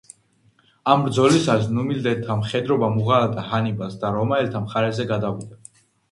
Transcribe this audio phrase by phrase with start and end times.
[0.91, 5.61] ამ ბრძოლისას ნუმიდიელთა მხედრობამ უღალატა ჰანიბალს და რომაელთა მხარეზე გადავიდა.